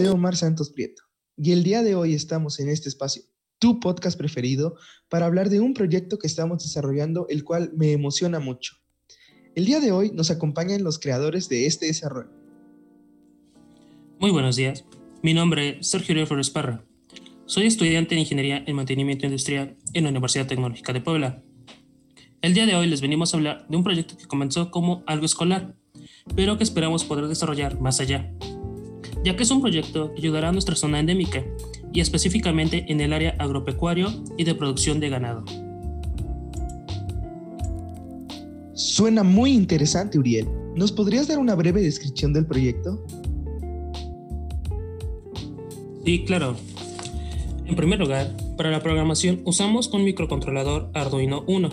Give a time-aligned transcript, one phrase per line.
[0.00, 1.02] José Omar Santos Prieto
[1.36, 3.22] y el día de hoy estamos en este espacio,
[3.58, 4.78] tu podcast preferido,
[5.10, 8.76] para hablar de un proyecto que estamos desarrollando, el cual me emociona mucho.
[9.54, 12.30] El día de hoy nos acompañan los creadores de este desarrollo.
[14.18, 14.86] Muy buenos días,
[15.22, 16.82] mi nombre es Sergio Uriel Flores Parra.
[17.44, 21.42] Soy estudiante de Ingeniería en Mantenimiento Industrial en la Universidad Tecnológica de Puebla.
[22.40, 25.26] El día de hoy les venimos a hablar de un proyecto que comenzó como algo
[25.26, 25.76] escolar,
[26.34, 28.32] pero que esperamos poder desarrollar más allá
[29.24, 31.44] ya que es un proyecto que ayudará a nuestra zona endémica
[31.92, 35.44] y específicamente en el área agropecuario y de producción de ganado.
[38.72, 40.48] Suena muy interesante, Uriel.
[40.74, 43.04] ¿Nos podrías dar una breve descripción del proyecto?
[46.04, 46.56] Sí, claro.
[47.66, 51.70] En primer lugar, para la programación usamos un microcontrolador Arduino 1.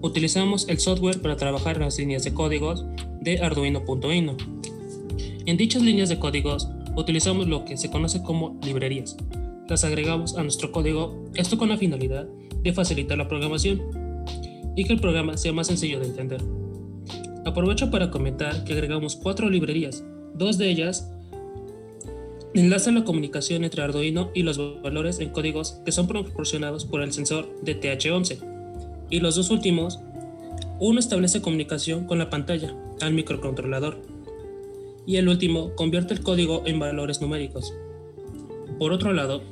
[0.00, 2.84] Utilizamos el software para trabajar en las líneas de códigos
[3.20, 4.36] de Arduino.ino.
[5.46, 9.16] En dichas líneas de códigos utilizamos lo que se conoce como librerías.
[9.68, 12.26] Las agregamos a nuestro código, esto con la finalidad
[12.62, 13.82] de facilitar la programación
[14.76, 16.42] y que el programa sea más sencillo de entender.
[17.44, 21.10] Aprovecho para comentar que agregamos cuatro librerías, dos de ellas
[22.54, 27.12] enlazan la comunicación entre Arduino y los valores en códigos que son proporcionados por el
[27.12, 28.38] sensor de TH11
[29.10, 30.00] y los dos últimos,
[30.78, 34.13] uno establece comunicación con la pantalla al microcontrolador
[35.06, 37.72] y el último convierte el código en valores numéricos.
[38.78, 39.42] Por otro lado,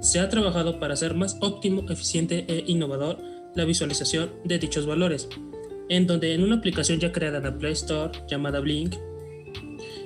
[0.00, 3.18] se ha trabajado para hacer más óptimo, eficiente e innovador
[3.54, 5.28] la visualización de dichos valores,
[5.88, 8.96] en donde en una aplicación ya creada en la Play Store llamada Blink,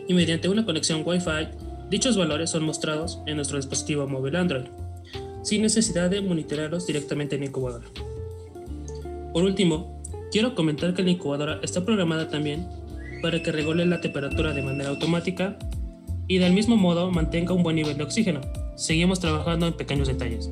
[0.09, 1.49] y mediante una conexión Wi-Fi,
[1.91, 4.65] dichos valores son mostrados en nuestro dispositivo móvil Android,
[5.43, 7.87] sin necesidad de monitorearlos directamente en la incubadora.
[9.33, 12.67] Por último, quiero comentar que la incubadora está programada también
[13.27, 15.59] para que regule la temperatura de manera automática
[16.29, 18.41] y del mismo modo mantenga un buen nivel de oxígeno.
[18.77, 20.49] Seguimos trabajando en pequeños detalles.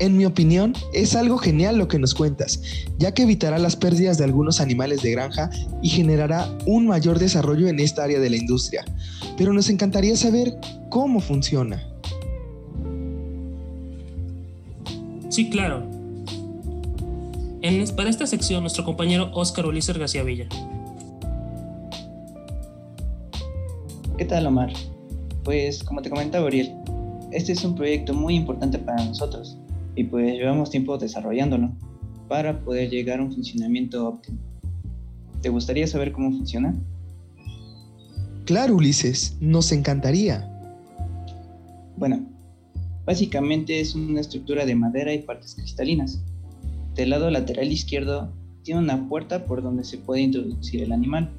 [0.00, 2.60] En mi opinión, es algo genial lo que nos cuentas,
[2.98, 5.50] ya que evitará las pérdidas de algunos animales de granja
[5.84, 8.84] y generará un mayor desarrollo en esta área de la industria.
[9.36, 10.58] Pero nos encantaría saber
[10.90, 11.95] cómo funciona.
[15.36, 15.82] Sí, claro.
[17.60, 20.46] En, para esta sección, nuestro compañero Óscar Ulises García Villa.
[24.16, 24.72] ¿Qué tal, Omar?
[25.44, 26.72] Pues, como te comentaba Uriel,
[27.32, 29.58] este es un proyecto muy importante para nosotros
[29.94, 31.70] y pues llevamos tiempo desarrollándolo
[32.28, 34.38] para poder llegar a un funcionamiento óptimo.
[35.42, 36.74] ¿Te gustaría saber cómo funciona?
[38.46, 40.50] Claro, Ulises, nos encantaría.
[41.98, 42.24] Bueno,
[43.06, 46.20] Básicamente es una estructura de madera y partes cristalinas.
[46.96, 48.32] Del lado lateral izquierdo
[48.64, 51.30] tiene una puerta por donde se puede introducir el animal.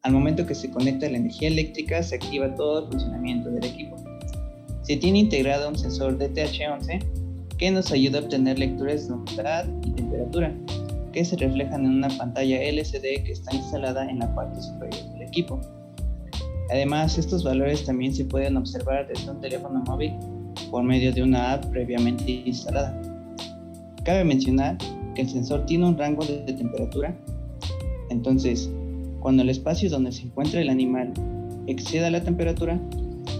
[0.00, 3.96] Al momento que se conecta la energía eléctrica se activa todo el funcionamiento del equipo.
[4.80, 7.04] Se tiene integrado un sensor DTH11
[7.58, 10.54] que nos ayuda a obtener lecturas de humedad y temperatura
[11.12, 15.22] que se reflejan en una pantalla LCD que está instalada en la parte superior del
[15.22, 15.60] equipo.
[16.70, 20.14] Además, estos valores también se pueden observar desde un teléfono móvil
[20.70, 23.00] por medio de una app previamente instalada.
[24.04, 24.78] Cabe mencionar
[25.14, 27.16] que el sensor tiene un rango de temperatura,
[28.10, 28.70] entonces
[29.20, 31.12] cuando el espacio donde se encuentra el animal
[31.66, 32.80] exceda la temperatura,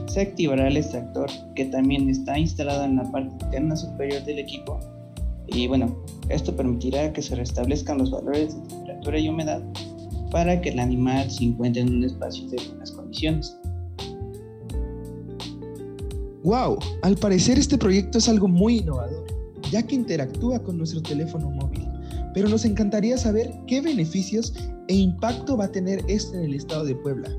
[0.07, 4.79] se activará el extractor que también está instalado en la parte interna superior del equipo
[5.49, 5.97] y bueno,
[6.29, 9.63] esto permitirá que se restablezcan los valores de temperatura y humedad
[10.31, 13.59] para que el animal se encuentre en un espacio de buenas condiciones.
[16.45, 16.79] ¡Wow!
[17.03, 19.27] Al parecer este proyecto es algo muy innovador,
[19.71, 21.89] ya que interactúa con nuestro teléfono móvil.
[22.33, 24.55] Pero nos encantaría saber qué beneficios
[24.87, 27.31] e impacto va a tener esto en el estado de Puebla,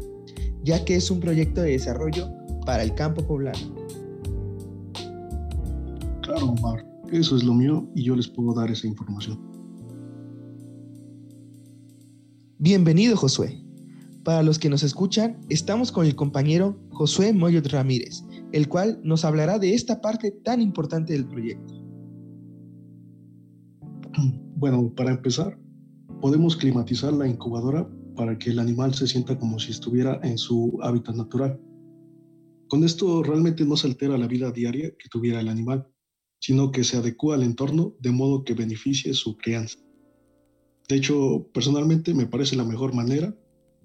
[0.64, 2.30] ya que es un proyecto de desarrollo
[2.66, 3.76] para el campo poblano.
[6.22, 9.40] Claro, Omar, eso es lo mío y yo les puedo dar esa información.
[12.58, 13.64] Bienvenido, Josué.
[14.24, 19.26] Para los que nos escuchan, estamos con el compañero Josué Moyot Ramírez, el cual nos
[19.26, 21.76] hablará de esta parte tan importante del proyecto.
[24.56, 25.58] Bueno, para empezar,
[26.20, 30.78] podemos climatizar la incubadora para que el animal se sienta como si estuviera en su
[30.82, 31.58] hábitat natural.
[32.68, 35.88] Con esto realmente no se altera la vida diaria que tuviera el animal,
[36.42, 39.80] sino que se adecua al entorno de modo que beneficie su crianza.
[40.90, 43.34] De hecho, personalmente me parece la mejor manera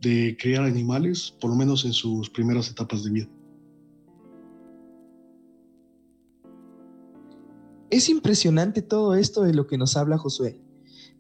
[0.00, 3.28] de criar animales, por lo menos en sus primeras etapas de vida.
[7.94, 10.60] Es impresionante todo esto de lo que nos habla Josué.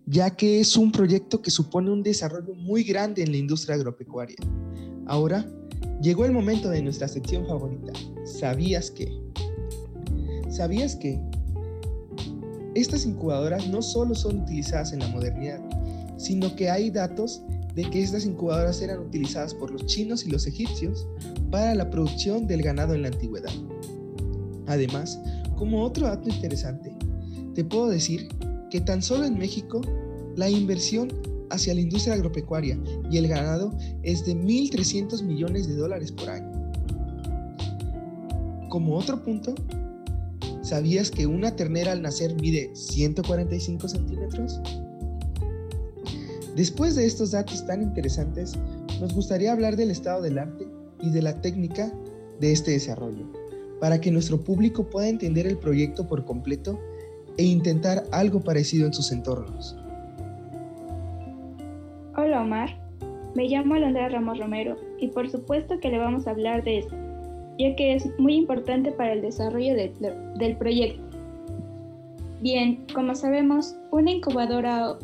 [0.06, 4.36] ya que es un proyecto que supone un desarrollo muy grande en la industria agropecuaria.
[5.06, 5.46] Ahora,
[6.02, 7.92] llegó el momento de nuestra sección favorita.
[8.24, 9.16] ¿Sabías que?
[10.50, 11.20] ¿Sabías que?
[12.74, 15.60] Estas incubadoras no solo son utilizadas en la modernidad,
[16.16, 17.40] sino que hay datos
[17.76, 21.06] de que estas incubadoras eran utilizadas por los chinos y los egipcios
[21.52, 23.52] para la producción del ganado en la antigüedad.
[24.66, 25.20] Además,
[25.56, 26.94] como otro dato interesante,
[27.54, 28.28] te puedo decir
[28.70, 29.80] que tan solo en México
[30.36, 31.12] la inversión
[31.50, 32.78] hacia la industria agropecuaria
[33.10, 33.72] y el ganado
[34.02, 36.52] es de 1.300 millones de dólares por año.
[38.68, 39.54] Como otro punto,
[40.62, 44.60] ¿sabías que una ternera al nacer mide 145 centímetros?
[46.56, 48.54] Después de estos datos tan interesantes,
[49.00, 50.66] nos gustaría hablar del estado del arte
[51.00, 51.92] y de la técnica
[52.40, 53.30] de este desarrollo,
[53.84, 56.80] para que nuestro público pueda entender el proyecto por completo
[57.36, 59.76] e intentar algo parecido en sus entornos.
[62.16, 62.70] Hola Omar,
[63.34, 66.96] me llamo Alondra Ramos Romero y por supuesto que le vamos a hablar de esto,
[67.58, 71.02] ya que es muy importante para el desarrollo del proyecto.
[72.40, 74.96] Bien, como sabemos, una incubadora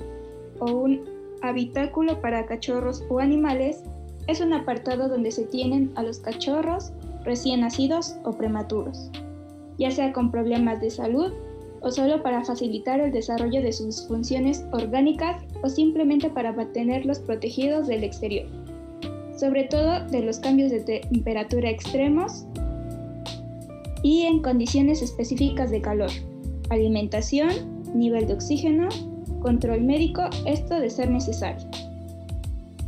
[0.58, 1.04] o un
[1.42, 3.82] habitáculo para cachorros o animales
[4.26, 6.94] es un apartado donde se tienen a los cachorros
[7.24, 9.10] recién nacidos o prematuros,
[9.78, 11.32] ya sea con problemas de salud
[11.82, 17.86] o solo para facilitar el desarrollo de sus funciones orgánicas o simplemente para mantenerlos protegidos
[17.86, 18.46] del exterior,
[19.36, 22.46] sobre todo de los cambios de temperatura extremos
[24.02, 26.10] y en condiciones específicas de calor,
[26.68, 27.50] alimentación,
[27.94, 28.88] nivel de oxígeno,
[29.40, 31.66] control médico, esto de ser necesario.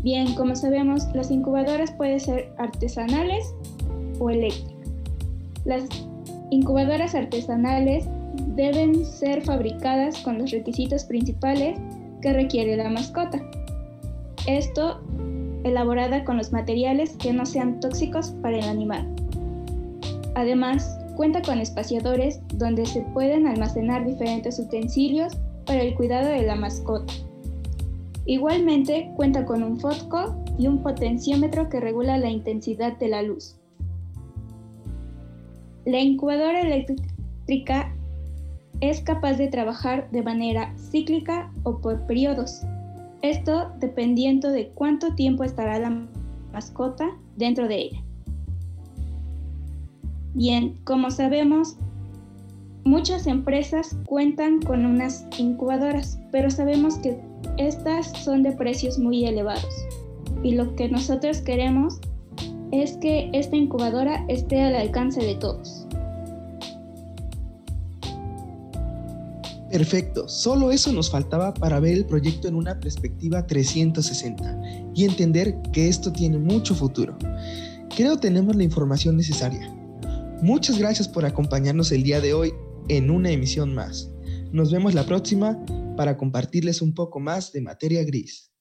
[0.02, 3.54] Bien, como sabemos, las incubadoras pueden ser artesanales
[4.22, 4.88] o eléctricas.
[5.64, 5.84] Las
[6.50, 8.06] incubadoras artesanales
[8.54, 11.78] deben ser fabricadas con los requisitos principales
[12.20, 13.40] que requiere la mascota.
[14.46, 15.00] Esto
[15.64, 19.08] elaborada con los materiales que no sean tóxicos para el animal.
[20.34, 25.36] Además, cuenta con espaciadores donde se pueden almacenar diferentes utensilios
[25.66, 27.12] para el cuidado de la mascota.
[28.26, 33.56] Igualmente cuenta con un fotco y un potenciómetro que regula la intensidad de la luz.
[35.84, 37.92] La incubadora eléctrica
[38.80, 42.62] es capaz de trabajar de manera cíclica o por periodos.
[43.22, 46.06] Esto dependiendo de cuánto tiempo estará la
[46.52, 48.02] mascota dentro de ella.
[50.34, 51.76] Bien, como sabemos,
[52.84, 57.20] muchas empresas cuentan con unas incubadoras, pero sabemos que
[57.58, 59.74] estas son de precios muy elevados.
[60.42, 62.00] Y lo que nosotros queremos
[62.72, 65.86] es que esta incubadora esté al alcance de todos.
[69.70, 74.60] Perfecto, solo eso nos faltaba para ver el proyecto en una perspectiva 360
[74.94, 77.16] y entender que esto tiene mucho futuro.
[77.96, 79.70] Creo tenemos la información necesaria.
[80.42, 82.52] Muchas gracias por acompañarnos el día de hoy
[82.88, 84.10] en una emisión más.
[84.50, 85.58] Nos vemos la próxima
[85.96, 88.51] para compartirles un poco más de materia gris.